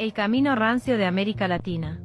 [0.00, 2.00] El camino rancio de América Latina.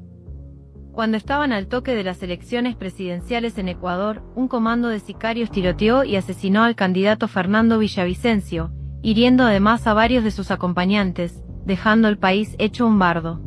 [0.91, 6.03] Cuando estaban al toque de las elecciones presidenciales en Ecuador, un comando de sicarios tiroteó
[6.03, 12.17] y asesinó al candidato Fernando Villavicencio, hiriendo además a varios de sus acompañantes, dejando el
[12.17, 13.39] país hecho un bardo.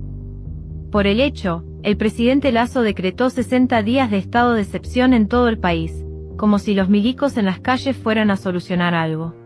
[0.91, 5.49] Por el hecho, el presidente Lazo decretó 60 días de estado de excepción en todo
[5.49, 6.07] el país,
[6.39, 9.38] como si los milicos en las calles fueran a solucionar algo.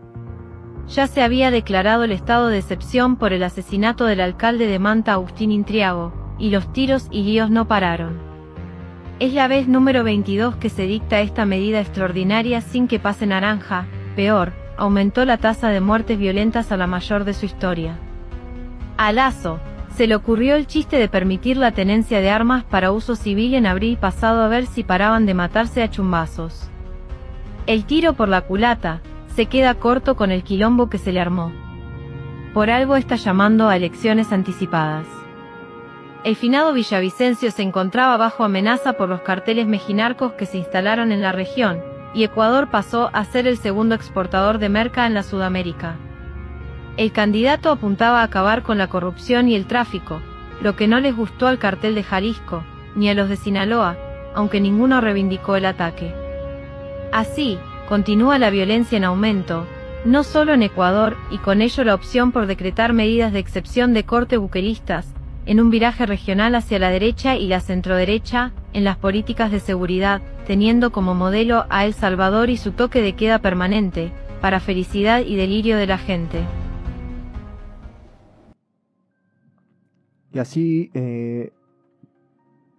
[0.87, 5.13] Ya se había declarado el estado de excepción por el asesinato del alcalde de Manta
[5.13, 8.17] Agustín Intriago, y los tiros y líos no pararon.
[9.19, 13.85] Es la vez número 22 que se dicta esta medida extraordinaria sin que pase naranja,
[14.15, 17.97] peor, aumentó la tasa de muertes violentas a la mayor de su historia.
[18.97, 19.59] A Lazo,
[19.95, 23.67] se le ocurrió el chiste de permitir la tenencia de armas para uso civil en
[23.67, 26.69] abril pasado a ver si paraban de matarse a chumbazos.
[27.67, 29.01] El tiro por la culata,
[29.35, 31.51] se queda corto con el quilombo que se le armó.
[32.53, 35.07] Por algo está llamando a elecciones anticipadas.
[36.23, 41.21] El finado Villavicencio se encontraba bajo amenaza por los carteles mejinarcos que se instalaron en
[41.21, 41.81] la región,
[42.13, 45.95] y Ecuador pasó a ser el segundo exportador de merca en la Sudamérica.
[46.95, 50.21] El candidato apuntaba a acabar con la corrupción y el tráfico,
[50.61, 52.63] lo que no les gustó al cartel de Jalisco,
[52.95, 53.97] ni a los de Sinaloa,
[54.35, 56.13] aunque ninguno reivindicó el ataque.
[57.11, 59.65] Así, continúa la violencia en aumento,
[60.05, 64.03] no solo en Ecuador, y con ello la opción por decretar medidas de excepción de
[64.03, 65.13] corte buqueristas,
[65.45, 70.21] en un viraje regional hacia la derecha y la centroderecha, en las políticas de seguridad,
[70.47, 74.11] teniendo como modelo a El Salvador y su toque de queda permanente,
[74.41, 76.39] para felicidad y delirio de la gente.
[80.33, 81.51] Y así eh,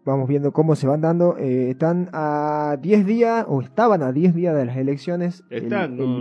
[0.05, 1.37] vamos viendo cómo se van dando.
[1.39, 5.69] Eh, están a 10 días, o estaban a 10 días de las elecciones el,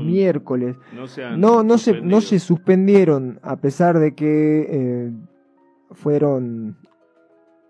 [0.06, 0.76] miércoles.
[1.38, 5.12] No, no, se, no se suspendieron, a pesar de que eh,
[5.92, 6.78] fueron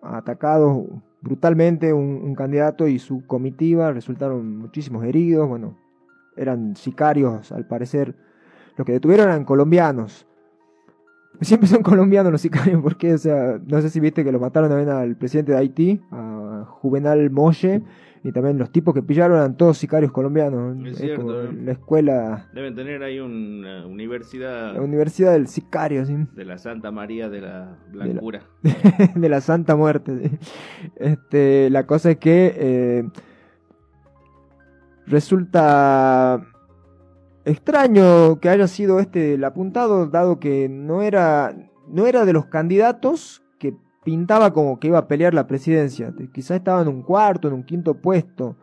[0.02, 0.86] atacados
[1.22, 3.91] brutalmente un, candidato y su comitiva.
[3.91, 5.47] Resultaron muchísimos heridos.
[5.47, 5.78] Bueno,
[6.35, 8.16] eran sicarios, al parecer.
[8.78, 10.28] Los que detuvieron eran colombianos.
[11.42, 14.70] Siempre son colombianos los sicarios, porque, o sea, no sé si viste que lo mataron
[14.70, 17.84] también al presidente de Haití, a Juvenal Molle,
[18.24, 20.78] y también los tipos que pillaron eran todos sicarios colombianos.
[20.86, 21.52] Es, cierto.
[21.52, 22.48] La escuela.
[22.54, 24.74] Deben tener ahí una universidad.
[24.74, 26.16] La universidad del sicario, sí.
[26.34, 28.44] De la Santa María de la Blancura.
[29.16, 30.32] De la, Santa Muerte.
[30.96, 33.10] Este, la cosa es que eh,
[35.06, 36.53] resulta
[37.46, 41.56] extraño que haya sido este el apuntado, dado que no era,
[41.88, 46.14] no era de los candidatos que pintaba como que iba a pelear la presidencia.
[46.34, 48.58] Quizá estaba en un cuarto, en un quinto puesto.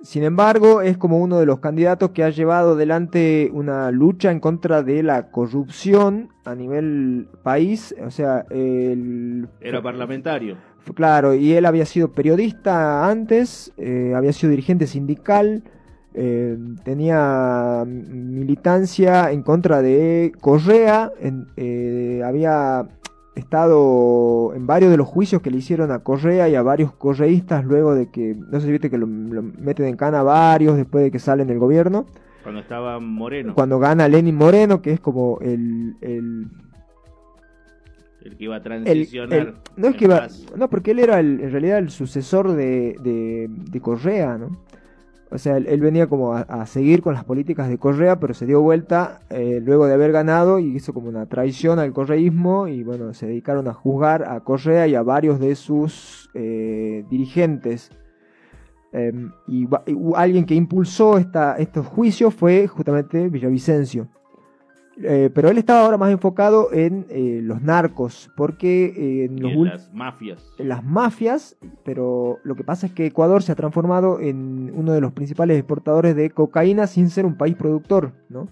[0.00, 4.38] Sin embargo, es como uno de los candidatos que ha llevado adelante una lucha en
[4.38, 7.94] contra de la corrupción a nivel país.
[8.04, 9.48] O sea, el...
[9.60, 10.56] Era parlamentario.
[10.94, 15.64] Claro, y él había sido periodista antes, eh, había sido dirigente sindical,
[16.14, 21.12] eh, tenía militancia en contra de Correa,
[21.56, 22.88] eh, había
[23.34, 27.64] estado en varios de los juicios que le hicieron a Correa y a varios correístas
[27.64, 31.10] luego de que, no sé si viste que lo, meten en cana varios después de
[31.10, 32.06] que salen del gobierno.
[32.42, 33.54] Cuando estaba Moreno.
[33.54, 35.96] Cuando gana Lenin Moreno, que es como el...
[36.00, 36.48] el
[38.20, 39.54] el que iba a transicionar.
[39.76, 40.26] no es que iba,
[40.56, 44.50] no, porque él era en realidad el sucesor de, de, de Correa, ¿no?
[45.30, 48.62] O sea, él, venía como a, seguir con las políticas de Correa, pero se dio
[48.62, 53.12] vuelta eh, luego de haber ganado y hizo como una traición al correísmo y bueno,
[53.12, 57.90] se dedicaron a juzgar a Correa y a varios de sus eh, dirigentes.
[58.92, 59.68] Em, y,
[60.16, 64.08] alguien que impulsó esta, estos juicios fue justamente Villavicencio.
[65.02, 69.92] Eh, pero él estaba ahora más enfocado en eh, los narcos, porque eh, en, las
[69.92, 70.52] mafias.
[70.58, 74.92] En las mafias, pero lo que pasa es que Ecuador se ha transformado en uno
[74.92, 78.48] de los principales exportadores de cocaína sin ser un país productor, ¿no?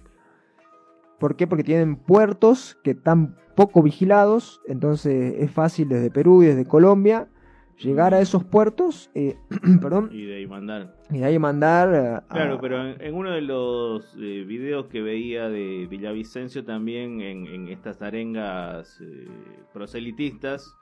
[1.19, 1.47] ¿Por qué?
[1.47, 7.29] Porque tienen puertos que están poco vigilados, entonces es fácil desde Perú y desde Colombia
[7.79, 9.37] llegar a esos puertos, eh,
[9.81, 10.11] perdón.
[10.13, 10.97] Y de ahí mandar.
[11.11, 11.95] Y de ahí mandar.
[11.95, 17.47] Eh, claro, pero en, uno de los eh, videos que veía de Villavicencio también en,
[17.47, 19.01] en estas arengas
[19.73, 20.77] proselitistas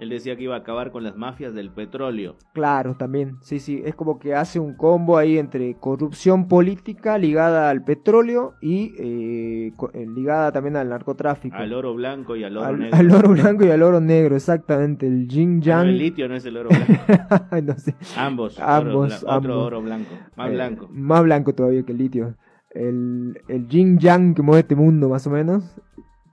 [0.00, 2.36] él decía que iba a acabar con las mafias del petróleo.
[2.54, 3.36] Claro, también.
[3.42, 3.82] Sí, sí.
[3.84, 9.74] Es como que hace un combo ahí entre corrupción política ligada al petróleo y eh,
[9.92, 11.54] eh, ligada también al narcotráfico.
[11.54, 12.96] Al oro blanco y al oro negro.
[12.96, 15.06] Al oro blanco y al oro negro, exactamente.
[15.06, 15.88] El yin yang.
[15.88, 17.44] el litio no es el oro blanco.
[17.62, 17.94] no sé.
[18.16, 18.58] Ambos.
[18.58, 19.22] Ambos.
[19.28, 20.14] Otro oro blanco.
[20.34, 20.88] Más eh, blanco.
[20.90, 22.36] Más blanco todavía que el litio.
[22.70, 25.76] El, el yin yang que mueve este mundo, más o menos.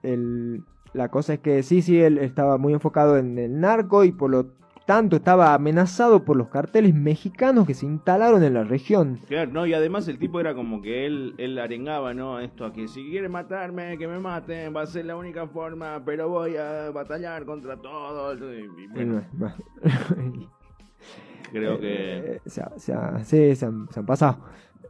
[0.02, 0.62] El
[0.98, 4.30] la cosa es que sí, sí, él estaba muy enfocado en el narco y por
[4.30, 4.46] lo
[4.84, 9.20] tanto estaba amenazado por los carteles mexicanos que se instalaron en la región.
[9.28, 12.40] Claro, no, y además el tipo era como que él, él arengaba, ¿no?
[12.40, 16.02] Esto, a que si quiere matarme, que me maten, va a ser la única forma,
[16.04, 18.38] pero voy a batallar contra todos.
[21.52, 22.16] Creo que...
[22.16, 22.60] Eh, sí,
[23.54, 24.38] se han, se han pasado.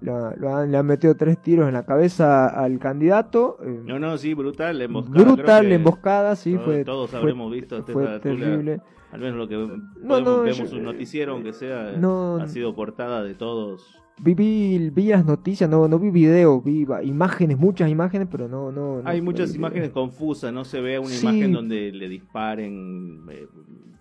[0.00, 3.58] Lo, han, le han metido tres tiros en la cabeza al candidato.
[3.62, 5.24] Eh, no, no, sí, brutal, emboscada.
[5.24, 6.84] Brutal, emboscada, sí, fue.
[6.84, 8.80] Todos habremos visto este fue terrible.
[9.10, 11.94] Al menos lo que vemos un noticiero, aunque sea,
[12.40, 13.98] ha sido portada de todos.
[14.20, 18.72] Vi, vi, las noticias, no, no vi video, vi imágenes, muchas imágenes, pero no...
[18.72, 23.24] no, Hay muchas imágenes confusas, no se ve una imagen donde le disparen...
[23.30, 23.46] Eh,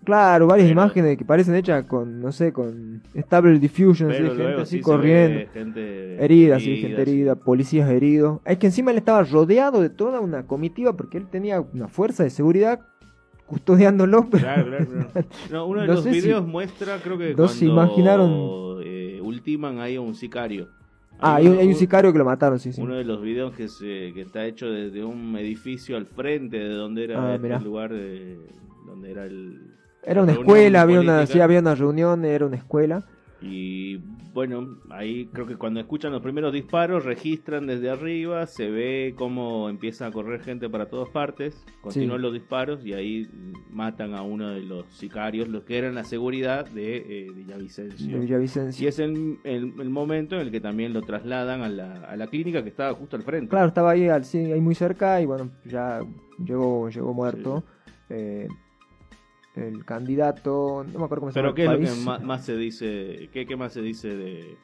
[0.08, 5.50] claro, varias imágenes que parecen hechas con, no sé, con Stable Diffusion, gente así corriendo,
[6.18, 8.40] herida, sí, gente herida, policías heridos.
[8.46, 12.24] Es que encima él estaba rodeado de toda una comitiva porque él tenía una fuerza
[12.24, 12.80] de seguridad
[13.44, 14.30] custodiándolo.
[14.30, 14.76] Claro,
[15.48, 18.80] claro, uno de los videos muestra, creo que cuando imaginaron...
[18.82, 20.68] Eh, ultiman ahí a un sicario.
[21.20, 22.80] Ah, hay, un, sicario que lo mataron, sí, sí.
[22.80, 26.74] Uno de los videos que, se, que está hecho desde un edificio al frente de
[26.74, 28.38] donde era ah, el lugar de,
[28.86, 29.74] donde era el...
[30.02, 33.04] Era una escuela, había una, sí, había una reunión, era una escuela.
[33.40, 33.98] Y
[34.38, 39.68] bueno, ahí creo que cuando escuchan los primeros disparos, registran desde arriba, se ve cómo
[39.68, 43.28] empieza a correr gente para todas partes, continúan los disparos y ahí
[43.70, 48.20] matan a uno de los sicarios, los que eran la seguridad de eh, Villavicencio.
[48.20, 48.84] Villavicencio.
[48.84, 52.26] Y es el, el, momento en el que también lo trasladan a la, a la
[52.28, 53.48] clínica que estaba justo al frente.
[53.48, 56.00] Claro, estaba ahí, ahí muy cerca y bueno, ya
[56.44, 57.64] llegó, llegó muerto.
[58.08, 58.48] Eh,
[59.58, 61.54] el candidato, no me acuerdo cómo se llama.
[61.54, 63.28] Pero ¿qué es lo que más, se dice?
[63.32, 64.56] ¿Qué, más se dice de...?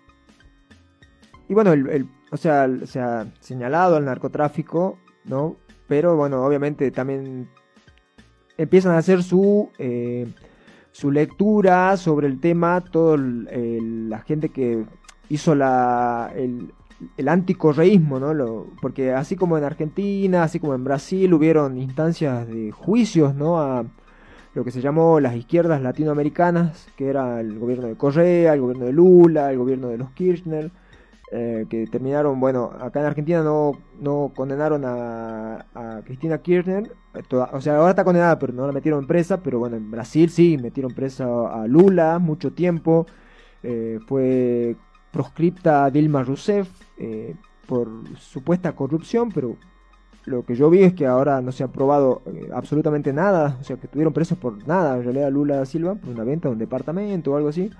[1.48, 5.56] Y bueno, el, o sea, se ha señalado al narcotráfico, ¿no?
[5.86, 7.48] Pero bueno, obviamente también
[8.56, 10.26] empiezan a hacer su, eh,
[10.90, 14.84] su lectura sobre el tema, toda la gente que
[15.28, 16.72] hizo la, el,
[17.16, 18.34] el anticorreísmo, ¿no?
[18.34, 23.60] Lo, porque así como en Argentina, así como en Brasil, hubieron instancias de juicios, ¿no?
[23.60, 23.84] A,
[24.54, 28.86] lo que se llamó las izquierdas latinoamericanas, que era el gobierno de Correa, el gobierno
[28.86, 30.70] de Lula, el gobierno de los Kirchner,
[31.32, 35.66] eh, que terminaron, bueno, acá en Argentina no, no condenaron a,
[36.04, 36.92] Cristina Kirchner,
[37.30, 40.56] o sea, ahora está condenada, pero no la metieron presa, pero bueno, en Brasil sí,
[40.58, 43.06] metieron presa a Lula mucho tiempo,
[43.62, 44.76] eh, fue
[45.10, 46.68] proscripta Dilma Rousseff
[46.98, 47.34] eh,
[47.66, 49.56] por supuesta corrupción, pero
[50.26, 53.64] lo que yo vi es que ahora no se ha probado eh, absolutamente nada, o
[53.64, 56.58] sea, que estuvieron presos por nada, en realidad Lula Silva, por una venta de un
[56.58, 57.70] departamento o algo así.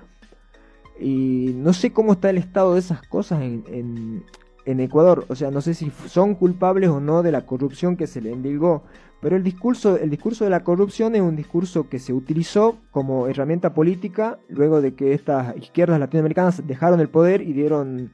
[1.00, 4.22] Y no sé cómo está el estado de esas cosas en,
[4.66, 8.06] en, Ecuador, o sea, no sé si son culpables o no de la corrupción que
[8.06, 8.82] se le endilgó,
[9.20, 13.26] pero el discurso, el discurso de la corrupción es un discurso que se utilizó como
[13.26, 18.12] herramienta política luego de que estas izquierdas latinoamericanas dejaron el poder y dieron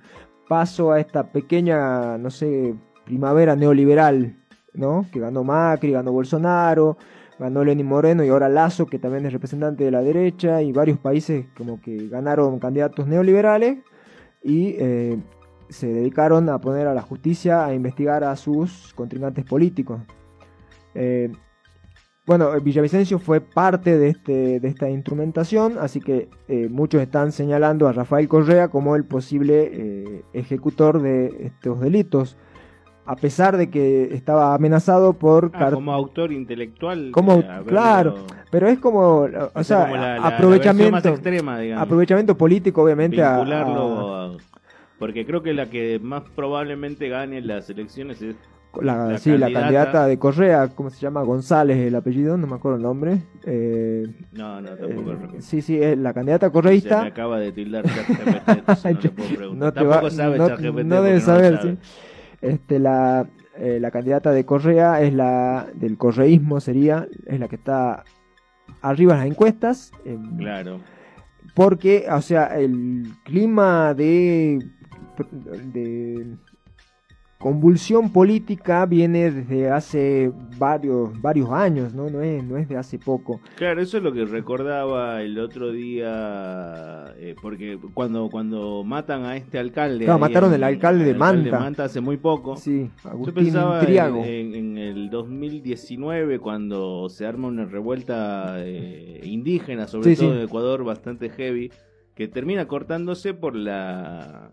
[0.48, 2.74] paso a esta pequeña, no sé,
[3.10, 4.36] primavera neoliberal,
[4.72, 5.04] ¿no?
[5.12, 6.96] Que ganó Macri, ganó Bolsonaro,
[7.40, 10.98] ganó Lenín Moreno y ahora Lazo, que también es representante de la derecha, y varios
[10.98, 13.78] países como que ganaron candidatos neoliberales
[14.44, 15.18] y eh,
[15.70, 20.00] se dedicaron a poner a la justicia a investigar a sus contrincantes políticos.
[20.94, 21.32] Eh,
[22.26, 27.88] bueno, Villavicencio fue parte de, este, de esta instrumentación, así que eh, muchos están señalando
[27.88, 32.36] a Rafael Correa como el posible ejecutor de estos delitos
[33.10, 35.50] a pesar de que estaba amenazado por...
[35.54, 37.10] Ah, como autor intelectual.
[37.10, 43.16] Como, claro, pero es como, o sea, aprovechamiento, extrema, aprovechamiento político, obviamente.
[43.16, 44.38] Vincularlo
[45.00, 48.36] porque creo que la que más probablemente gane las elecciones es
[48.80, 51.22] la, sí, candidata, la candidata de Correa, ¿cómo se llama?
[51.22, 53.22] González, el apellido, no me acuerdo el nombre.
[53.44, 55.12] Eh, no, no, tampoco.
[55.12, 56.98] Eh, sí, sí, es la candidata correísta.
[56.98, 61.78] Se me acaba de tildar ChatGPT, no, tampoco sabe no, no debe saber, sí.
[62.40, 67.56] Este, la, eh, la candidata de Correa es la del correísmo, sería, es la que
[67.56, 68.04] está
[68.80, 69.92] arriba en las encuestas.
[70.38, 70.80] claro.
[71.54, 74.64] Porque, o sea, el clima de,
[75.72, 76.36] de
[77.40, 82.10] convulsión política viene desde hace varios varios años, ¿no?
[82.10, 83.40] No es, no es de hace poco.
[83.56, 89.38] Claro, eso es lo que recordaba el otro día, eh, porque cuando, cuando matan a
[89.38, 90.04] este alcalde...
[90.04, 91.44] Claro, mataron al alcalde de Manta.
[91.44, 92.56] de Manta hace muy poco.
[92.56, 100.14] Sí, Yo pensaba en, en, el 2019, cuando se arma una revuelta eh, indígena, sobre
[100.14, 101.72] todo en Ecuador, bastante heavy,
[102.14, 104.52] que termina cortándose por la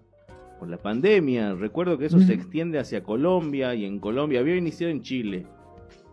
[0.57, 1.53] por la pandemia.
[1.53, 5.45] Recuerdo que eso se extiende hacia Colombia y en Colombia había iniciado en Chile.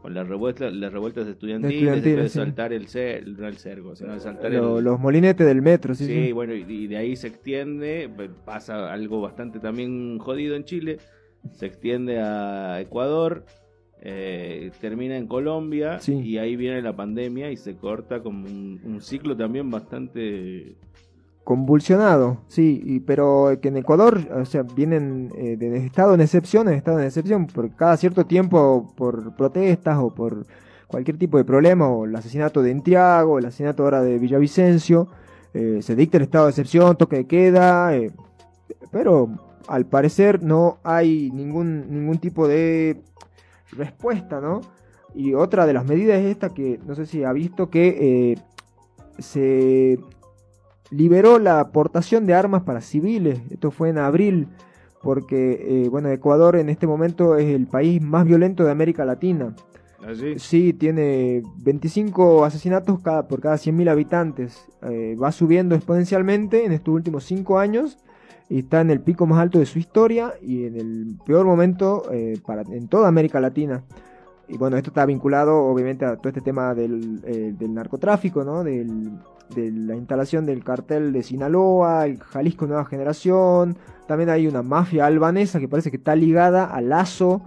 [0.02, 5.46] con las revueltas, las revueltas estudiantiles, de saltar el, cer, el cerco, saltar los molinetes
[5.46, 6.04] del metro, sí.
[6.04, 8.10] Sí, bueno, y, de ahí se extiende,
[8.44, 10.98] pasa algo bastante también jodido en Chile,
[11.52, 13.46] se extiende a Ecuador,
[14.02, 19.34] eh, termina en Colombia y ahí viene la pandemia y se corta como un ciclo
[19.34, 20.76] también bastante
[21.44, 26.74] convulsionado, sí, pero que en Ecuador, o sea, vienen eh, de estado en excepción en
[26.74, 30.46] estado en excepción, por cada cierto tiempo, por protestas o por
[30.88, 35.08] cualquier tipo de problema, o el asesinato de Entiago, el asesinato ahora de Villavicencio,
[35.52, 38.10] eh, se dicta el estado de excepción, toque de queda, eh,
[38.90, 39.28] pero
[39.68, 43.02] al parecer no hay ningún, ningún tipo de
[43.72, 44.62] respuesta, ¿no?
[45.14, 48.36] Y otra de las medidas es esta que no sé si ha visto que
[49.18, 49.98] se
[50.94, 53.40] liberó la aportación de armas para civiles.
[53.50, 54.48] Esto fue en abril,
[55.02, 59.54] porque eh, bueno, Ecuador en este momento es el país más violento de América Latina.
[60.06, 60.72] ¿Ah, sí?
[60.74, 64.66] tiene 25 asesinatos cada, por cada 100.000 habitantes.
[64.82, 67.98] Eh, va subiendo exponencialmente en estos últimos 5 años
[68.48, 72.04] y está en el pico más alto de su historia y en el peor momento
[72.12, 73.82] eh, para, en toda América Latina.
[74.48, 77.20] Y bueno, esto está vinculado obviamente a todo este tema del,
[77.56, 78.62] del narcotráfico, ¿no?
[78.62, 79.12] Del,
[79.54, 83.76] de la instalación del cartel de Sinaloa, el Jalisco Nueva Generación.
[84.06, 87.42] También hay una mafia albanesa que parece que está ligada al Lazo,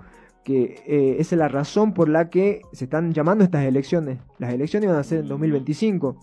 [0.47, 4.19] que eh, es la razón por la que se están llamando estas elecciones.
[4.39, 6.15] Las elecciones iban a ser en 2025,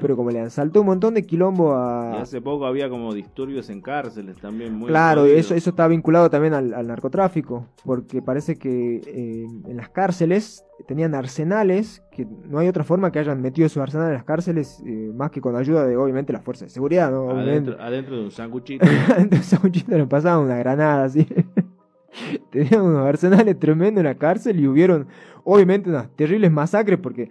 [0.00, 2.16] pero como le han saltado un montón de quilombo a...
[2.18, 4.74] Y hace poco había como disturbios en cárceles también.
[4.74, 9.90] Muy claro, eso, eso está vinculado también al, narcotráfico, porque parece que eh, en las
[9.90, 14.24] cárceles tenían arsenales, que no hay otra forma que hayan metido esos arsenales en las
[14.24, 17.30] cárceles, eh, más que con ayuda de obviamente las fuerzas de seguridad, ¿no?
[17.30, 18.84] Adentro, adentro de un sanguchito.
[19.08, 21.28] adentro de un sanguchito le pasaban una granada así.
[22.50, 25.06] Tenían unos arsenales tremendos en la cárcel y hubieron,
[25.44, 27.30] obviamente, unas terribles masacres porque.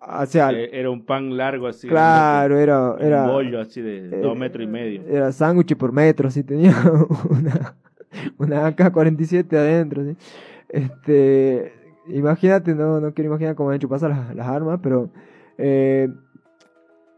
[0.00, 1.86] O sea, eh, era un pan largo así.
[1.86, 2.96] Claro, era.
[3.00, 5.02] era un bollo así de eh, dos metros y medio.
[5.06, 6.74] Era sándwich por metro, así tenía
[7.28, 7.74] una,
[8.38, 10.02] una AK-47 adentro.
[10.04, 10.16] ¿sí?
[10.68, 11.72] Este,
[12.08, 15.10] imagínate, no, no quiero imaginar cómo han hecho pasar las, las armas, pero.
[15.58, 16.08] Eh,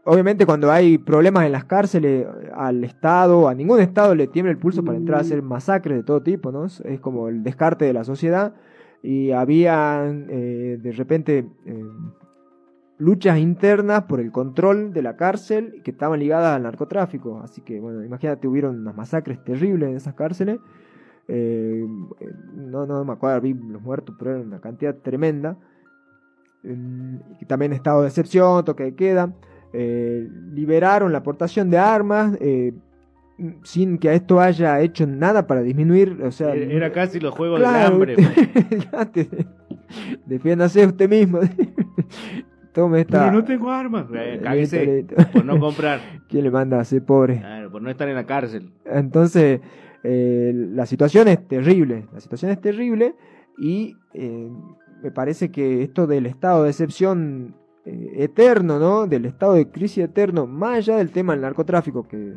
[0.05, 4.57] obviamente cuando hay problemas en las cárceles, al Estado, a ningún Estado le tiembla el
[4.57, 6.65] pulso para entrar a hacer masacres de todo tipo, ¿no?
[6.65, 8.53] Es como el descarte de la sociedad.
[9.01, 11.83] Y había eh, de repente eh,
[12.97, 17.41] luchas internas por el control de la cárcel que estaban ligadas al narcotráfico.
[17.43, 20.59] Así que, bueno, imagínate, hubieron unas masacres terribles en esas cárceles.
[21.27, 21.85] Eh,
[22.53, 25.57] no, no me acuerdo, vi los muertos, pero era una cantidad tremenda.
[27.47, 29.33] también estado de excepción, toque de queda.
[29.75, 32.73] Eh, liberaron la aportación de armas eh,
[33.63, 36.21] sin que a esto haya hecho nada para disminuir.
[36.23, 38.15] O sea, era casi los juegos del hambre.
[39.13, 39.27] Pues.
[40.25, 41.39] defiéndase usted mismo.
[42.73, 43.25] Tome esta.
[43.25, 44.05] Pero no tengo armas.
[44.13, 45.99] Eh, por no comprar.
[46.29, 47.43] ¿Quién le manda a ser pobre?
[47.71, 48.71] por no estar en la cárcel.
[48.85, 49.59] Entonces,
[50.03, 52.05] la situación es terrible.
[52.13, 53.15] La situación es terrible
[53.59, 53.95] y
[55.03, 59.07] me parece que esto del estado de excepción eterno, ¿no?
[59.07, 62.33] Del estado de crisis eterno, más allá del tema del narcotráfico, que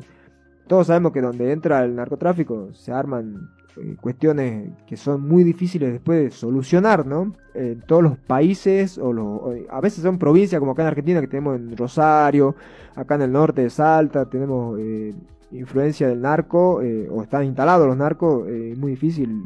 [0.67, 5.93] todos sabemos que donde entra el narcotráfico se arman eh, cuestiones que son muy difíciles
[5.93, 7.35] después de solucionar, ¿no?
[7.55, 11.57] En todos los países, o, a veces son provincias como acá en Argentina, que tenemos
[11.57, 12.57] en Rosario,
[12.95, 15.15] acá en el norte de Salta, tenemos eh,
[15.53, 19.45] influencia del narco, o están instalados los narcos, es muy difícil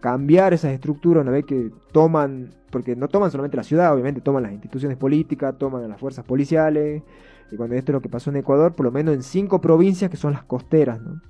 [0.00, 4.44] cambiar esas estructuras una vez que toman, porque no toman solamente la ciudad, obviamente toman
[4.44, 7.02] las instituciones políticas, toman a las fuerzas policiales,
[7.50, 10.10] y cuando esto es lo que pasó en Ecuador, por lo menos en cinco provincias
[10.10, 11.20] que son las costeras, ¿no?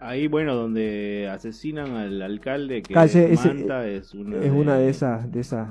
[0.00, 5.68] Ahí, bueno, donde asesinan al alcalde que es, una, es una de esas, de esas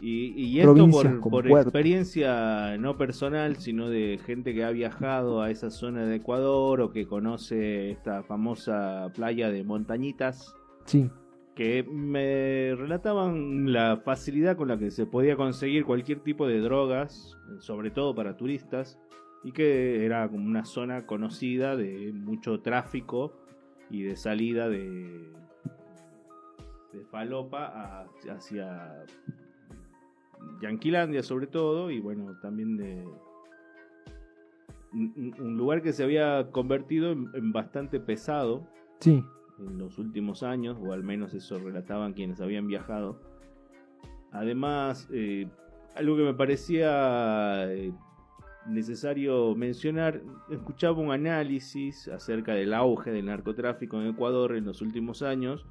[0.00, 5.50] y, y esto por, por experiencia no personal, sino de gente que ha viajado a
[5.50, 10.56] esa zona de Ecuador o que conoce esta famosa playa de Montañitas.
[10.86, 11.08] Sí
[11.60, 17.36] que me relataban la facilidad con la que se podía conseguir cualquier tipo de drogas,
[17.58, 18.98] sobre todo para turistas,
[19.44, 23.34] y que era como una zona conocida de mucho tráfico
[23.90, 25.34] y de salida de,
[26.94, 29.04] de falopa hacia
[30.62, 33.04] Yanquilandia sobre todo, y bueno, también de
[34.94, 38.66] un lugar que se había convertido en bastante pesado.
[39.00, 39.22] Sí
[39.66, 43.20] en los últimos años, o al menos eso relataban quienes habían viajado.
[44.32, 45.48] Además, eh,
[45.94, 47.92] algo que me parecía eh,
[48.66, 55.22] necesario mencionar, escuchaba un análisis acerca del auge del narcotráfico en Ecuador en los últimos
[55.22, 55.66] años,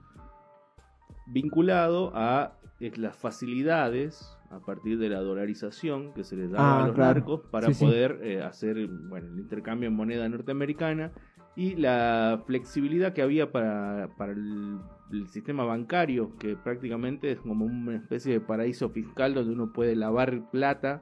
[1.28, 6.88] vinculado a las facilidades a partir de la dolarización que se les daba ah, a
[6.88, 11.12] los narcos para poder eh, hacer bueno, el intercambio en moneda norteamericana
[11.60, 14.80] y la flexibilidad que había para, para el,
[15.28, 20.50] sistema bancario, que prácticamente es como una especie de paraíso fiscal donde uno puede lavar
[20.52, 21.02] plata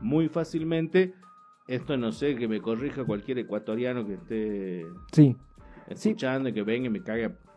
[0.00, 1.12] muy fácilmente.
[1.68, 5.36] Esto no sé, que me corrija cualquier ecuatoriano que esté sí.
[5.88, 7.02] escuchando y que venga y me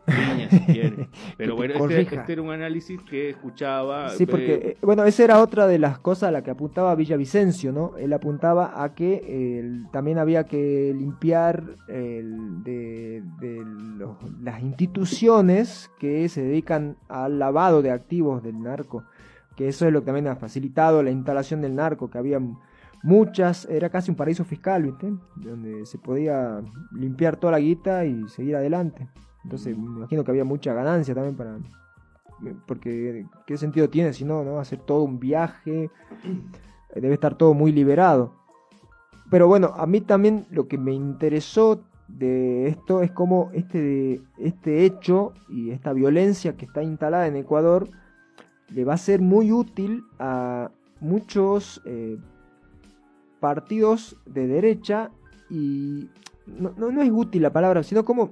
[0.06, 1.10] caiga si quiere.
[1.38, 4.10] Pero bueno, este, este, era un análisis que escuchaba.
[4.10, 7.72] Sí, porque, eh, bueno, esa era otra de las cosas a la que apuntaba Villavicencio,
[7.72, 7.98] ¿no?
[7.98, 13.24] Él apuntaba a que también había que limpiar de,
[14.42, 19.04] las instituciones que se dedican al lavado de activos del narco,
[19.56, 22.40] que eso es lo que también ha facilitado la instalación del narco, que había
[23.04, 25.14] muchas, era casi un paraíso fiscal, ¿viste?
[25.36, 29.08] Donde se podía limpiar toda la guita y seguir adelante.
[29.44, 31.58] Entonces me imagino que había mucha ganancia también para...
[32.66, 34.60] Porque qué sentido tiene si no, ¿no?
[34.60, 35.90] Hacer todo un viaje,
[36.94, 38.34] debe estar todo muy liberado.
[39.30, 44.86] Pero bueno, a mí también lo que me interesó de esto es cómo este, este
[44.86, 47.90] hecho y esta violencia que está instalada en Ecuador
[48.70, 50.70] le va a ser muy útil a
[51.00, 52.18] muchos eh,
[53.40, 55.12] partidos de derecha
[55.50, 56.10] y
[56.46, 58.32] no, no, no, es útil la palabra, sino como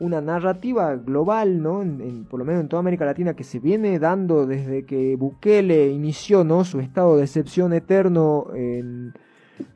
[0.00, 1.82] una narrativa global, ¿no?
[1.82, 5.88] En, por lo menos en toda América Latina, que se viene dando desde que Bukele
[5.90, 6.64] inició, ¿no?
[6.64, 9.12] Su estado de excepción eterno en,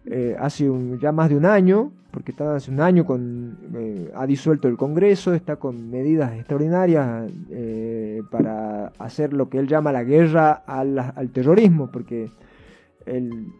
[0.06, 4.26] eh, hace ya más de un año, porque está hace un año con eh, ha
[4.26, 10.04] disuelto el Congreso, está con medidas extraordinarias eh, para hacer lo que él llama la
[10.04, 12.30] guerra al terrorismo, porque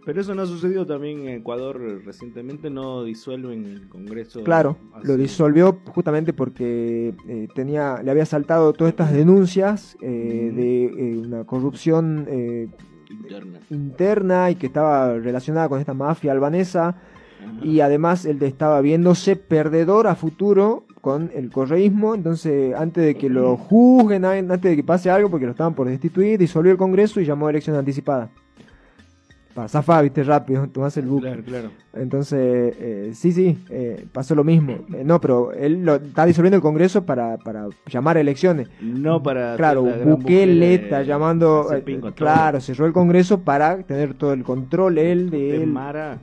[0.04, 4.42] pero eso no ha sucedido también en Ecuador recientemente, no disuelven el Congreso.
[4.44, 10.84] Claro, lo disolvió justamente porque eh, tenía, le había saltado todas estas denuncias eh, de
[10.84, 12.26] eh, una corrupción
[13.10, 13.60] interna.
[13.70, 14.50] interna.
[14.50, 16.96] y que estaba relacionada con esta mafia albanesa
[17.60, 23.28] y además él estaba viéndose perdedor a futuro con el correísmo, entonces antes de que
[23.28, 27.20] lo juzguen, antes de que pase algo, porque lo estaban por destituir, disolvió el Congreso
[27.20, 28.30] y llamó a elección anticipada
[29.54, 31.26] para zafar, viste, rápido, tomas el buque.
[31.26, 31.70] Claro, claro.
[31.94, 34.72] Entonces, eh, sí, sí, eh, pasó lo mismo.
[34.94, 38.68] Eh, no, pero él lo, está disolviendo el Congreso para, para llamar elecciones.
[38.80, 39.56] No para...
[39.56, 41.68] Claro, Bukele está llamando...
[42.14, 45.66] claro, cerró el Congreso para tener todo el control él de él.
[45.66, 46.18] Mara,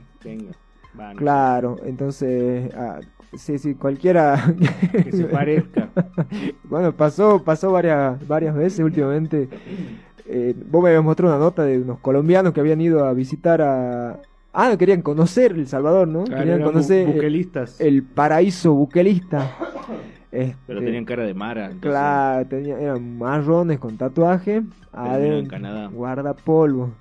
[1.16, 2.74] Claro, entonces...
[2.74, 3.00] Ah,
[3.36, 4.54] sí, sí, cualquiera
[4.92, 5.88] que se parezca.
[6.64, 9.48] bueno, pasó, pasó varias, varias veces últimamente.
[10.32, 13.60] Eh, vos me habías mostrado una nota de unos colombianos que habían ido a visitar
[13.60, 14.20] a...
[14.52, 16.24] Ah, no, querían conocer El Salvador, ¿no?
[16.24, 17.08] querían conocer
[17.80, 19.56] El, paraíso buquelista.
[20.30, 21.72] Pero este, tenían cara de Mara.
[21.80, 24.62] Claro, eran marrones con tatuaje.
[24.94, 25.88] en Canadá.
[25.88, 26.92] Guarda polvo.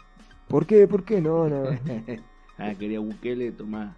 [0.47, 0.87] ¿Por qué?
[0.87, 1.21] ¿Por qué?
[1.21, 1.65] No, no.
[2.57, 3.95] ah, quería Bukele, tomá.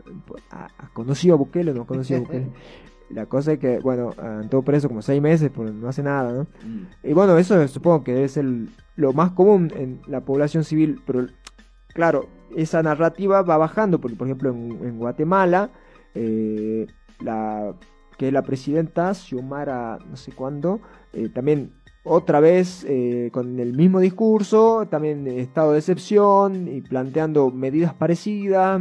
[0.52, 2.48] Ah, ¿Conoció a Bukele o no conoció a Bukele?
[3.13, 4.12] La cosa es que, bueno,
[4.50, 6.43] todo preso como seis meses, pues no hace nada, ¿no?
[6.43, 7.10] Mm.
[7.10, 8.45] Y bueno, eso supongo que debe ser
[8.95, 11.28] lo más común en la población civil, pero
[11.93, 15.71] claro, esa narrativa va bajando, porque por ejemplo en, Guatemala,
[16.13, 16.88] eh,
[17.19, 17.74] la
[18.17, 20.80] que es la presidenta Xiomara, no sé cuándo,
[21.13, 27.50] eh, también otra vez eh, con el mismo discurso, también estado de excepción y planteando
[27.52, 28.80] medidas parecidas.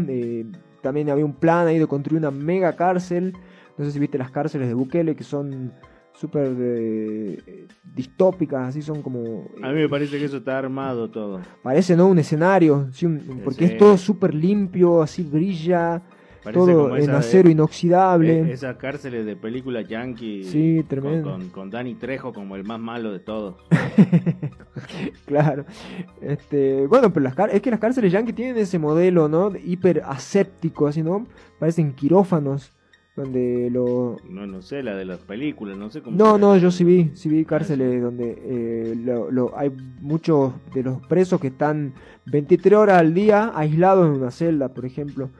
[0.82, 3.34] también había un plan ahí de construir una mega cárcel
[3.80, 5.72] no sé si viste las cárceles de Bukele que son
[6.12, 9.48] súper eh, distópicas, así son como...
[9.62, 11.40] A mí me parece que eso está armado todo.
[11.62, 12.06] Parece, ¿no?
[12.08, 12.90] Un escenario,
[13.42, 16.02] porque es todo súper limpio, así brilla,
[16.52, 18.40] todo en acero inoxidable.
[18.40, 20.44] E-, esas cárceles de película yankee.
[20.44, 21.30] Sí, tremendo.
[21.30, 23.56] Con, con, Danny Trejo como el más malo de todos.
[25.24, 25.64] claro.
[26.20, 29.52] Este, bueno, pero las es que las cárceles yankee tienen ese modelo, ¿no?
[29.56, 31.26] Hiper aséptico, así, ¿no?
[31.58, 32.74] Parecen quirófanos
[33.20, 34.16] donde lo...
[34.28, 36.16] No, no sé, la de las películas, no sé cómo...
[36.16, 41.00] No, no, yo sí vi, sí vi cárceles donde eh, lo, hay muchos de los
[41.06, 41.94] presos que están
[42.26, 45.30] 23 horas al día aislados en una celda, por ejemplo,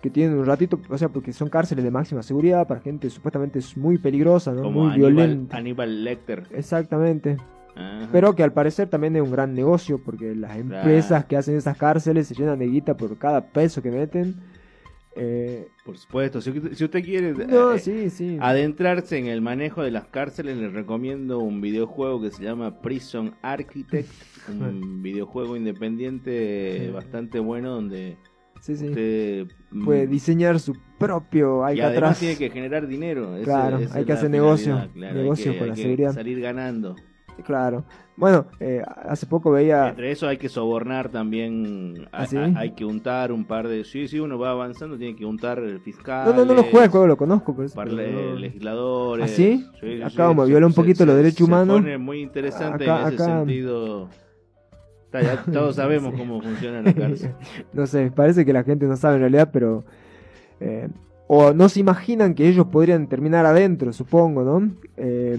[0.00, 3.58] que tienen un ratito, o sea, porque son cárceles de máxima seguridad para gente supuestamente
[3.58, 4.70] es muy peligrosa, ¿no?
[4.70, 5.56] muy violenta.
[5.56, 6.44] Aníbal Lecter.
[6.52, 7.36] Exactamente.
[8.12, 11.76] Pero que al parecer también es un gran negocio porque las empresas que hacen esas
[11.76, 14.36] cárceles se llenan de guita por cada peso que meten
[15.16, 20.68] eh, Por supuesto, si, usted quiere eh, adentrarse en el manejo de las cárceles, le
[20.68, 24.08] recomiendo un videojuego que se llama Prison Architect,
[24.48, 28.16] un videojuego independiente bastante bueno donde
[28.56, 33.36] usted mm, puede diseñar su propio y además tiene que generar dinero.
[33.42, 36.12] Claro, hay que hacer negocio, negocio con la seguridad.
[36.12, 36.96] Salir ganando.
[37.44, 37.84] Claro.
[38.20, 39.88] Bueno, eh, hace poco veía...
[39.88, 43.82] Entre eso hay que sobornar también, ¿Ah, hay, que untar un par de...
[43.84, 46.26] Sí, sí, uno va avanzando, tiene que untar el fiscal.
[46.26, 47.56] No, no, no lo juega el juego, lo conozco.
[47.56, 49.24] Pues, legisladores.
[49.24, 49.66] ¿Ah, sí?
[50.04, 51.78] acá como viola un poquito los derechos humanos.
[51.78, 54.10] Se pone muy interesante en ese sentido.
[55.52, 57.32] todos sabemos cómo funciona la cárcel.
[57.72, 59.82] no sé, parece que la gente no sabe en realidad, pero...
[60.60, 60.88] Eh,
[61.26, 64.70] o no se imaginan que ellos podrían terminar adentro, supongo, ¿no?
[64.96, 65.38] Eh,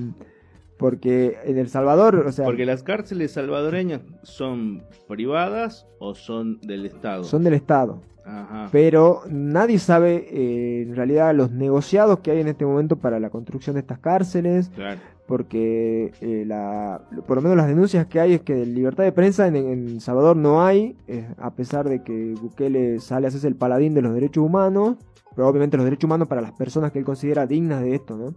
[0.82, 2.44] porque en El Salvador, o sea...
[2.44, 7.24] Porque las cárceles salvadoreñas son privadas o son del Estado.
[7.24, 8.02] Son del Estado.
[8.26, 8.68] Ajá.
[8.72, 13.30] Pero nadie sabe eh, en realidad los negociados que hay en este momento para la
[13.30, 14.72] construcción de estas cárceles.
[14.74, 15.00] Claro.
[15.28, 19.48] Porque eh, la, por lo menos las denuncias que hay es que libertad de prensa
[19.48, 23.56] en, El Salvador no hay, eh, a pesar de que Bukele sale a hacerse el
[23.56, 24.98] paladín de los derechos humanos,
[25.36, 28.34] pero obviamente los derechos humanos para las personas que él considera dignas de esto, ¿no?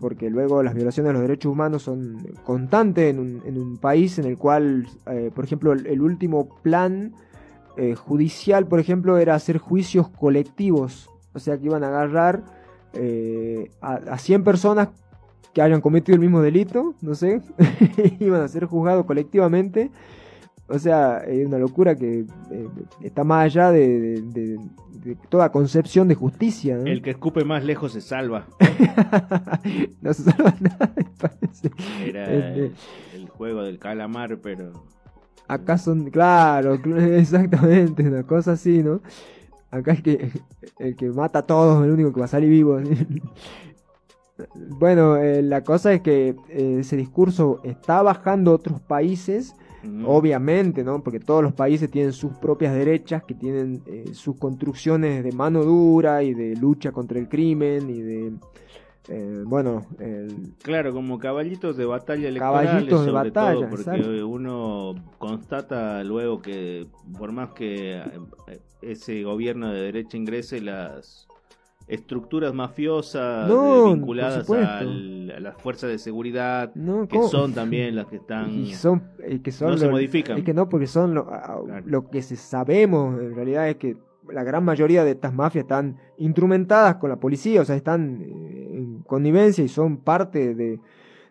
[0.00, 4.18] Porque luego las violaciones de los derechos humanos son constantes en un, en un país
[4.18, 7.14] en el cual, eh, por ejemplo, el, último plan
[7.76, 12.44] eh, judicial, por ejemplo, era hacer juicios colectivos, o sea que iban a agarrar
[12.92, 14.88] eh, a, a 100 personas
[15.52, 17.40] que hayan cometido el mismo delito, no sé,
[18.20, 19.90] iban a ser juzgados colectivamente
[20.68, 22.68] o sea, es una locura que eh,
[23.00, 24.58] está más allá de,
[25.28, 26.78] toda concepción de justicia.
[26.84, 28.46] El que escupe más lejos se salva.
[30.02, 31.70] no se salva nada, parece.
[32.04, 32.72] Era este,
[33.14, 34.72] el, juego del calamar, pero...
[35.46, 39.00] Acá son, claro, exactamente, una cosa así, ¿no?
[39.70, 40.30] Acá es que
[40.80, 42.80] el que mata a todos es el único que va a salir vivo.
[44.70, 49.54] Bueno, eh, la cosa es que eh, ese discurso está bajando a otros países
[50.04, 51.02] Obviamente, ¿no?
[51.02, 55.62] Porque todos los países tienen sus propias derechas, que tienen eh, sus construcciones de mano
[55.64, 58.32] dura y de lucha contra el crimen y de...
[59.08, 59.86] Eh, bueno,
[60.62, 67.30] claro, como caballitos de batalla electorales, caballitos de batalla, porque uno constata luego que por
[67.30, 67.98] más que
[68.48, 71.28] eh, ese gobierno de derecha ingrese, las
[71.88, 76.72] estructuras mafiosas vinculadas a las fuerzas de seguridad,
[77.08, 78.50] que son también las que están...
[78.50, 79.02] Y son,
[79.42, 80.38] que son no se modifican.
[80.38, 81.28] Es que no, porque son lo,
[81.84, 83.96] lo que se sabemos en realidad es que
[84.32, 88.78] la gran mayoría de estas mafias están instrumentadas con la policía, o sea, están eh,
[88.78, 90.80] en connivencia y son parte de,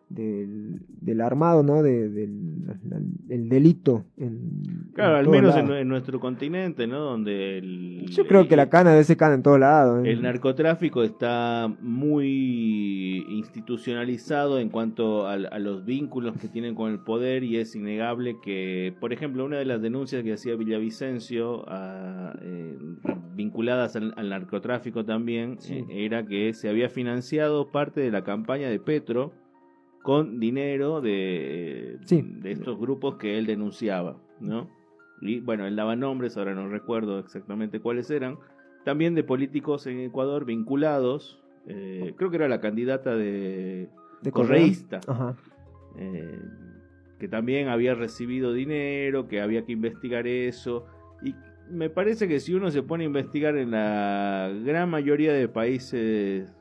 [0.09, 1.81] del, armado, ¿no?
[1.81, 4.05] De, del delito.
[4.17, 6.99] En, claro, al menos en, nuestro continente, ¿no?
[6.99, 10.05] Donde el, Yo creo que la cana de ese cana en todos lados.
[10.05, 10.11] ¿eh?
[10.11, 17.43] El narcotráfico está muy institucionalizado en cuanto a, los vínculos que tienen con el poder
[17.43, 21.65] y es innegable que, por ejemplo, una de las denuncias que hacía Villavicencio
[22.41, 22.77] eh,
[23.35, 28.79] vinculadas al, narcotráfico también eh, era que se había financiado parte de la campaña de
[28.79, 29.33] Petro
[30.05, 34.69] con dinero de, de estos grupos que él denunciaba, ¿no?
[35.19, 38.37] Y bueno, él daba nombres, ahora no recuerdo exactamente cuáles eran,
[38.83, 43.89] también de políticos en Ecuador vinculados, eh, creo que era la candidata de,
[44.21, 45.01] de correísta,
[45.97, 46.39] eh,
[47.17, 50.85] que también había recibido dinero, que había que investigar eso,
[51.23, 51.33] y
[51.67, 56.54] me parece que si uno se pone a investigar en la gran mayoría de países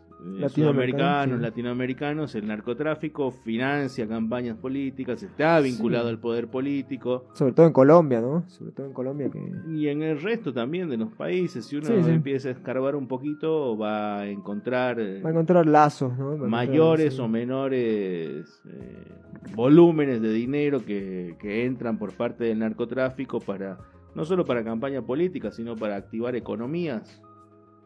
[0.49, 7.27] sudamericanos, latinoamericanos, el narcotráfico financia campañas políticas, está vinculado al poder político.
[7.33, 8.49] Sobre todo en Colombia, ¿no?
[8.49, 9.31] Sobre todo en Colombia.
[9.31, 9.41] Que...
[9.69, 13.77] Y en el resto también de los países, si uno empieza a escarbar un poquito,
[13.77, 15.01] va a encontrar...
[15.01, 16.37] Eh, va a encontrar lazos, ¿no?
[16.37, 19.13] Mayores o menores eh,
[19.55, 23.79] volúmenes de dinero que, que entran por parte del narcotráfico para
[24.15, 27.21] no solo para campaña política, sino para activar economías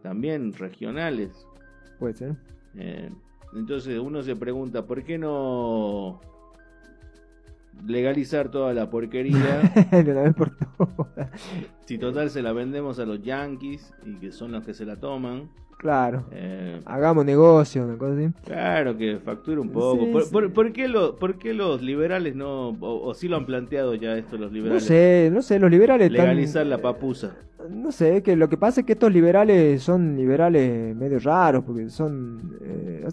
[0.02, 1.46] también regionales.
[1.98, 2.37] Puede ser.
[2.76, 3.11] Eh,
[3.54, 6.20] entonces uno se pregunta, ¿por qué no
[7.87, 9.62] legalizar toda la porquería?
[9.90, 11.30] de una vez por todas.
[11.84, 14.96] Si total se la vendemos a los yankees y que son los que se la
[14.96, 15.48] toman.
[15.78, 16.24] Claro.
[16.32, 18.32] Eh, Hagamos negocio, una cosa así.
[18.44, 20.06] Claro, que facture un poco.
[20.11, 24.37] ¿Por, qué ¿Por, qué los liberales no, o, si sí lo han planteado ya esto
[24.37, 24.82] los liberales?
[24.82, 26.11] No sé, no sé, los liberales...
[26.11, 27.37] Legalizar la papusa.
[27.71, 31.88] No sé, que lo que pasa es que estos liberales son liberales medio raros, porque
[31.90, 33.09] son, eh,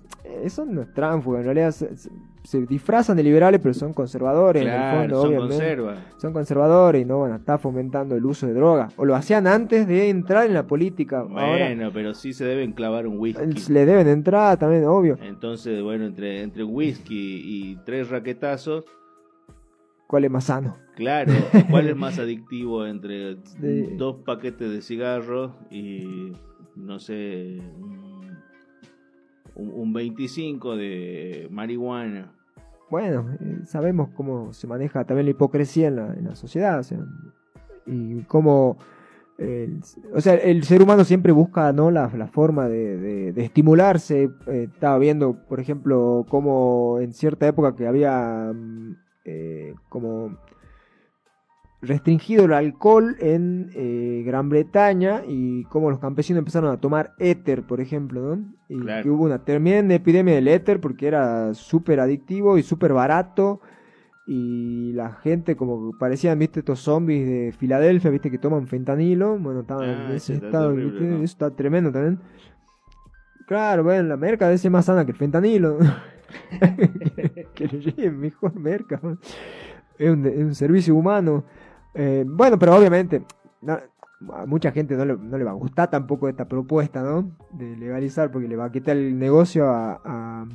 [0.49, 5.27] son tránfugas, en realidad se, disfrazan de liberales, pero son conservadores en el fondo, son
[5.29, 6.01] obviamente.
[6.17, 8.89] Son conservadores y no van a estar fomentando el uso de droga.
[8.97, 11.23] O lo hacían antes de entrar en la política.
[11.23, 13.73] Bueno, pero sí se deben clavar un whisky.
[13.73, 15.17] Le deben entrar también, obvio.
[15.23, 18.83] Entonces, bueno, entre, entre whisky y tres raquetazos
[20.07, 20.77] cuál es más sano.
[20.95, 21.33] Claro,
[21.69, 23.37] cuál es más adictivo entre
[23.97, 26.31] dos paquetes de cigarros y,
[26.75, 27.59] no sé,
[29.55, 32.33] un, un 25 de marihuana.
[32.89, 36.83] bueno, eh, sabemos cómo se maneja también la hipocresía en la, en la sociedad, o
[36.83, 36.99] sea,
[37.85, 38.77] y cómo,
[40.13, 41.91] o sea, el ser humano siempre busca, ¿no?
[41.91, 44.29] La, la forma de, de, estimularse.
[44.47, 50.37] Eh, estaba viendo, por ejemplo, cómo en cierta época que había mm, eh, como
[51.81, 57.63] restringido el alcohol en eh, Gran Bretaña y cómo los campesinos empezaron a tomar éter,
[57.63, 58.55] por ejemplo, ¿no?
[58.69, 63.61] Y que hubo una tremenda epidemia del éter porque era súper adictivo y súper barato
[64.27, 69.61] y la gente como parecían, viste, estos zombies de Filadelfia, viste, que toman fentanilo, bueno,
[69.61, 72.19] estaban en ah, ese estado, eso está tremendo también.
[73.45, 75.77] Claro, bueno, la merca debe ser más sana que el fentanilo.
[77.53, 78.99] que le lleven mejor merca.
[79.97, 81.45] Es un, es un servicio humano.
[81.93, 83.23] Eh, bueno, pero obviamente
[84.33, 87.35] a mucha gente no le, no le, va a gustar tampoco esta propuesta, ¿no?
[87.51, 90.47] De legalizar porque le va a quitar el negocio a, a,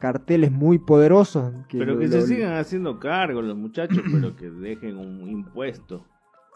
[0.00, 1.52] carteles muy poderosos.
[1.70, 6.06] pero que se sigan haciendo cargo los muchachos, pero que dejen un impuesto.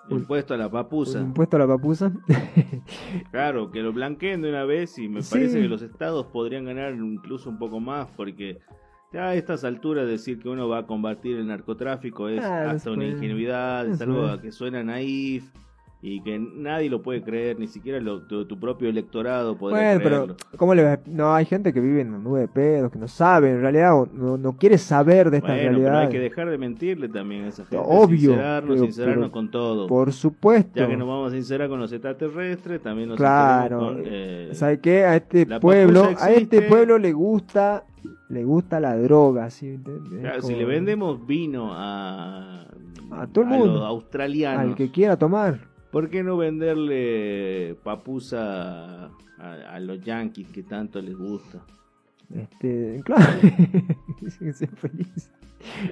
[0.08, 1.20] Impuesto a la papusa.
[1.20, 2.12] impuesto a la papusa.
[3.30, 6.94] claro, que lo blanqueen de una vez y me parece que los estados podrían ganar
[6.94, 8.60] incluso un poco más porque
[9.14, 13.06] a estas alturas decir que uno va a combatir el narcotráfico es ah, hasta una
[13.06, 15.50] ingenuidad, es algo que suena naif
[16.04, 20.74] y que nadie lo puede creer, ni siquiera tu, propio electorado puede bueno, pero ¿cómo
[20.74, 23.60] le No, hay gente que vive en una nube de pedos, que no sabe, en
[23.60, 25.90] realidad no, no quiere saber de esta realidad.
[25.90, 27.84] Pero hay que dejar de mentirle también a esa gente.
[27.88, 28.30] Obvio.
[28.30, 29.86] Sincerarnos, sincerarnos con todo.
[29.86, 30.80] Por supuesto.
[30.80, 33.78] Ya que nos vamos a sincerar con los extraterrestres, también nos Claro.
[33.78, 35.04] Con, eh, ¿Sabe qué?
[35.04, 37.84] A este pueblo, a este pueblo le gusta
[38.28, 39.50] le gusta la droga.
[39.50, 39.78] ¿sí?
[40.40, 42.66] si le vendemos vino a,
[43.12, 45.71] a todo el mundo, los australianos, al que quiera tomar.
[45.92, 51.62] ¿Por qué no venderle papusa a, los yankees que tanto les gusta?
[52.34, 53.24] Este, claro,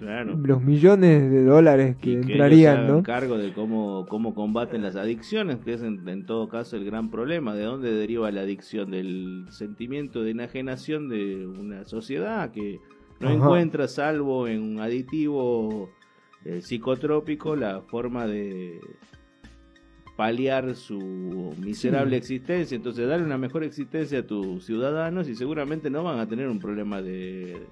[0.43, 3.03] Los millones de dólares que, entrarían, ¿no?
[3.03, 7.55] cargo de cómo, cómo combaten las adicciones, que es en, todo caso el gran problema.
[7.55, 8.91] ¿De dónde deriva la adicción?
[8.91, 12.81] Del sentimiento de enajenación de una sociedad que
[13.21, 15.91] no encuentra, salvo en un aditivo
[16.47, 18.81] eh, psicotrópico, la forma de
[20.21, 22.77] paliar su miserable existencia.
[22.77, 26.59] Entonces, darle una mejor existencia a tus ciudadanos y seguramente no van a tener un
[26.59, 27.67] problema de.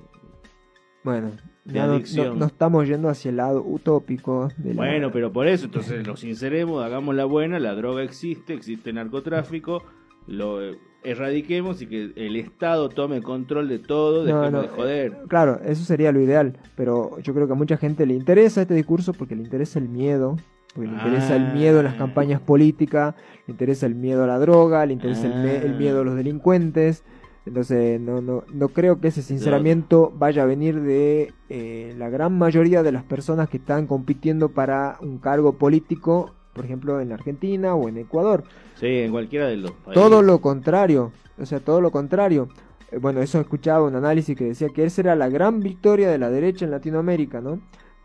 [1.05, 1.33] Bueno,
[1.67, 4.49] ya no, estamos yendo hacia el lado utópico.
[4.57, 8.95] De Bueno, pero por eso, entonces lo sinceremos, hagamos la buena, la droga existe, existe
[8.95, 9.83] narcotráfico,
[10.27, 10.59] lo
[11.05, 15.13] erradiquemos y que el Estado tome control de todo, dejemos de joder.
[15.13, 18.63] Eh, claro, eso sería lo ideal, pero yo creo que a mucha gente le interesa
[18.63, 20.39] este discurso porque le interesa el miedo
[20.79, 21.99] porque le interesa el miedo a las ah.
[21.99, 23.17] campañas políticas,
[23.49, 27.03] le interesa el miedo a la droga, le interesa el, miedo a los delincuentes.
[27.47, 32.39] Entonces, no, no, no creo que ese sinceramiento vaya a venir de eh, la gran
[32.39, 37.75] mayoría de las personas que están compitiendo para un cargo político, por ejemplo, en Argentina
[37.75, 38.45] o en Ecuador.
[38.77, 39.95] Sí, en cualquiera de los países.
[39.95, 42.51] Todo lo contrario, o sea, todo lo contrario.
[42.93, 46.19] Eh, bueno, eso escuchaba un análisis que decía que esa era la gran victoria de
[46.19, 47.59] la derecha en Latinoamérica, ¿no?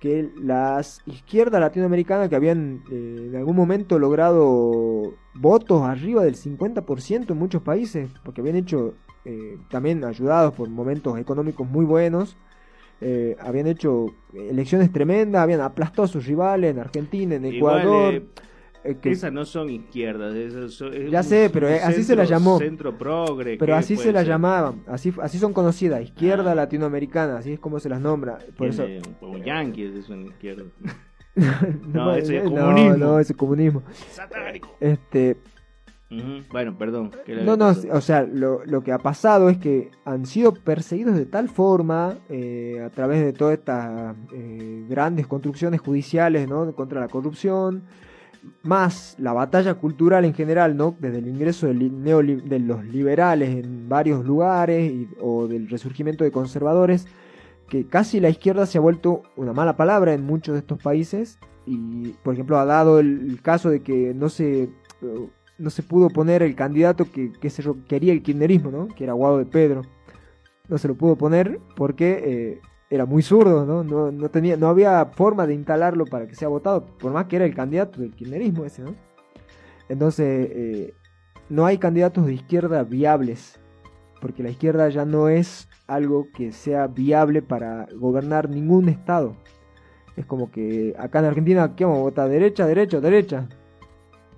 [0.04, 7.32] Que las izquierdas latinoamericanas que habían eh, en algún momento logrado votos arriba del 50%
[7.32, 12.36] en muchos países, porque habían hecho, eh, también ayudados por momentos económicos muy buenos,
[13.00, 18.24] eh, habían hecho elecciones tremendas, habían aplastado a sus rivales en Argentina, en Ecuador.
[18.84, 20.36] Eh, esas no son izquierdas,
[21.10, 22.60] ya sé, pero eh, así se las llamó.
[22.60, 23.58] Centro progre.
[23.58, 26.56] Pero así se las llamaban, así, así son conocidas, izquierda ah.
[26.56, 28.40] latinoamericana, así es como se las nombra.
[28.58, 28.86] Por eso...
[29.20, 30.66] Como yankees es una izquierda.
[31.88, 32.98] no, ese es comunismo.
[32.98, 33.84] No, ese comunismo.
[34.12, 34.76] Satánico.
[34.80, 35.38] Este.
[36.52, 37.10] Bueno, perdón.
[37.44, 41.26] No, no, o sea, lo, lo, que ha pasado es que han sido perseguidos de
[41.26, 44.16] tal forma eh, a través de todas estas
[44.88, 46.72] grandes construcciones judiciales ¿no?
[46.76, 47.82] contra la corrupción,
[48.64, 50.96] más la batalla cultural en general, ¿no?
[51.00, 57.08] Desde el ingreso de los liberales en varios lugares o del resurgimiento de conservadores,
[57.70, 61.40] que casi la izquierda se ha vuelto una mala palabra en muchos de estos países
[61.66, 64.70] y, por ejemplo, ha dado el, caso de que no se
[65.58, 68.88] no se pudo poner el candidato que, se quería el kirchnerismo, ¿no?
[68.88, 69.84] Que era Guado de Pedro.
[70.68, 72.62] No se lo pudo poner porque eh,
[72.94, 73.84] era muy zurdo, ¿no?
[73.84, 77.38] No, no, tenía, no había forma de instalarlo para que sea votado, por más que
[77.38, 78.94] era el candidato del kirchnerismo ese, ¿no?
[79.90, 80.94] Entonces, eh,
[81.50, 83.60] no hay candidatos de izquierda viables,
[84.22, 89.38] porque la izquierda ya no es algo que sea viable para gobernar ningún estado.
[90.16, 92.30] Es como que acá en Argentina, ¿qué vamos a votar?
[92.30, 93.50] ¿Derecha, derecha, derecha?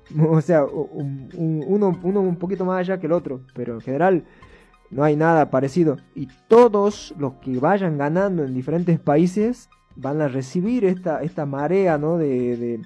[0.29, 4.23] O sea, uno, uno un poquito más allá que el otro, pero en general
[4.89, 5.97] no hay nada parecido.
[6.13, 11.97] Y todos los que vayan ganando en diferentes países van a recibir esta, esta marea
[11.97, 12.17] ¿no?
[12.17, 12.81] de, de,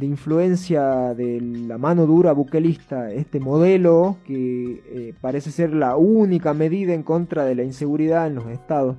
[0.00, 6.94] influencia de la mano dura buquelista, este modelo que eh, parece ser la única medida
[6.94, 8.96] en contra de la inseguridad en los estados.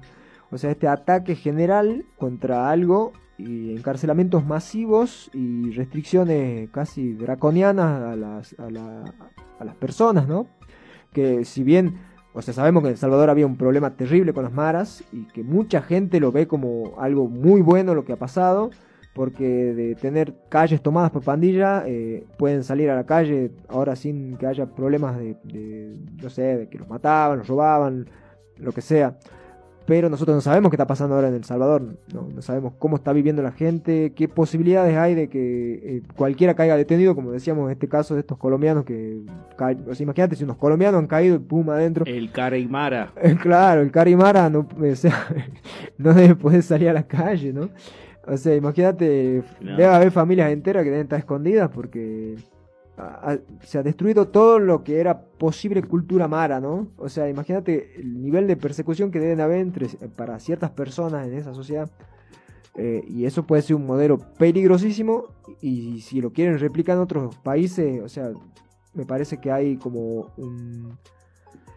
[0.51, 8.15] O sea, este ataque general contra algo y encarcelamientos masivos y restricciones casi draconianas a
[8.17, 9.05] las, a, la,
[9.57, 10.47] a las personas, ¿no?
[11.13, 11.95] Que si bien
[12.33, 15.25] o sea, sabemos que en El Salvador había un problema terrible con las maras y
[15.27, 18.69] que mucha gente lo ve como algo muy bueno lo que ha pasado,
[19.13, 24.37] porque de tener calles tomadas por pandilla, eh, pueden salir a la calle ahora sin
[24.37, 28.07] que haya problemas de, de, no sé, de que los mataban, los robaban,
[28.57, 29.17] lo que sea
[29.89, 31.81] pero nosotros no sabemos qué está pasando ahora en El Salvador,
[32.13, 36.77] no, sabemos cómo está viviendo la gente, qué posibilidades hay de que eh, cualquiera caiga
[36.77, 39.23] detenido, como decíamos en este caso de estos colombianos que,
[39.57, 42.05] o sea, imagínate si unos colombianos han caído y pum adentro.
[42.05, 43.11] El Carimara.
[43.41, 44.67] claro, el Carimara no,
[45.97, 47.71] no debe poder salir a la calle, ¿no?
[48.27, 52.35] O sea, imagínate, debe haber familias enteras que deben estar escondidas porque
[53.61, 56.87] se ha destruido todo lo que era posible cultura mara, ¿no?
[56.97, 61.33] O sea, imagínate el nivel de persecución que deben haber entre, para ciertas personas en
[61.33, 61.89] esa sociedad.
[62.75, 65.25] Eh, y eso puede ser un modelo peligrosísimo
[65.59, 68.31] y si lo quieren replicar en otros países, o sea,
[68.93, 70.97] me parece que hay como un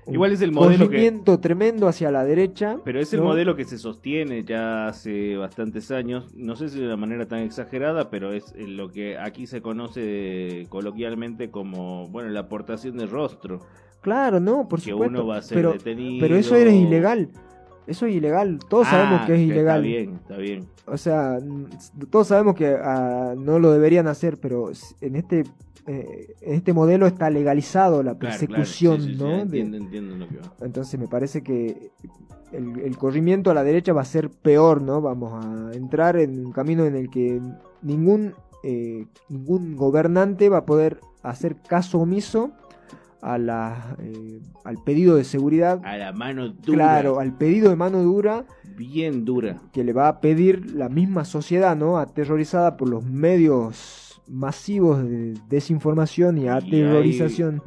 [0.06, 2.78] Igual es el modelo movimiento tremendo hacia la derecha.
[2.84, 6.34] Pero es el modelo que se sostiene ya hace bastantes años.
[6.34, 10.66] No sé si de una manera tan exagerada, pero es lo que aquí se conoce
[10.70, 13.60] coloquialmente como, bueno, la aportación de rostro.
[14.00, 15.18] Claro, no, por que supuesto.
[15.20, 16.20] Uno va a ser pero, detenido.
[16.20, 17.28] pero eso es ilegal.
[17.86, 18.58] Eso es ilegal.
[18.68, 19.84] Todos sabemos Ah, que es ilegal.
[19.84, 20.66] Está bien, está bien.
[20.86, 21.38] O sea,
[22.10, 25.44] todos sabemos que ah, no lo deberían hacer, pero en este
[25.86, 29.40] eh, en este modelo está legalizado la persecución, ¿no?
[29.40, 30.54] entiendo, entiendo lo que va.
[30.60, 31.90] Entonces me parece que
[32.52, 35.00] el, corrimiento a la derecha va a ser peor, ¿no?
[35.00, 37.40] Vamos a entrar en un camino en el que
[37.80, 42.52] ningún, eh, ningún gobernante va a poder hacer caso omiso
[43.20, 45.80] a la, eh, al pedido de seguridad.
[45.84, 46.74] A la mano dura.
[46.74, 48.44] Claro, al pedido de mano dura.
[48.76, 49.62] Bien dura.
[49.72, 51.98] Que le va a pedir la misma sociedad, ¿no?
[51.98, 57.62] Aterrorizada por los medios masivos de desinformación y aterrorización.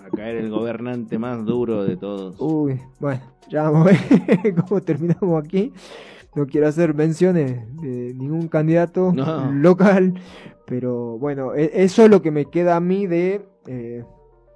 [0.00, 2.36] va a caer el gobernante más duro de todos.
[2.40, 5.72] Uy, bueno, ya vamos a ver cómo terminamos aquí.
[6.34, 9.12] No quiero hacer menciones de ningún candidato
[9.52, 10.14] local,
[10.66, 14.04] pero bueno, e-, eso es lo que me queda a mí de, eh,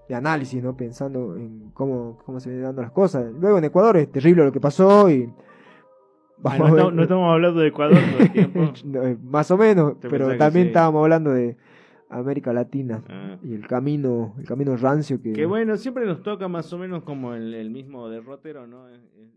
[0.09, 0.77] de análisis, ¿no?
[0.77, 3.33] Pensando en cómo, cómo se van dando las cosas.
[3.39, 5.33] Luego en Ecuador es terrible lo que pasó y
[6.45, 8.73] Ah, no, estamos, hablando de Ecuador todo el tiempo.
[9.03, 11.57] Eh, más o menos, pero también estábamos hablando de
[12.09, 13.37] América Latina ah.
[13.43, 15.33] y el camino, el camino rancio que...
[15.33, 18.87] Que bueno, siempre nos toca más o menos como el, el mismo derrotero, ¿no?